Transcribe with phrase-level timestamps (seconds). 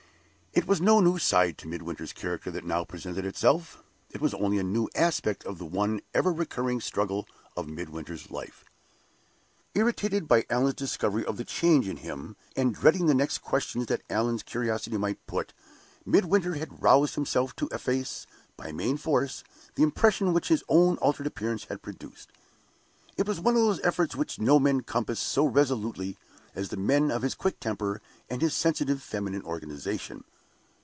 [0.53, 4.57] It was no new side to Midwinter's character that now presented itself it was only
[4.59, 8.65] a new aspect of the one ever recurring struggle of Midwinter's life.
[9.75, 14.01] Irritated by Allan's discovery of the change in him, and dreading the next questions that
[14.09, 15.53] Allan's curiosity might put,
[16.05, 18.27] Midwinter had roused himself to efface,
[18.57, 19.45] by main force,
[19.75, 22.29] the impression which his own altered appearance had produced.
[23.15, 26.17] It was one of those efforts which no men compass so resolutely
[26.53, 30.25] as the men of his quick temper and his sensitive feminine organization.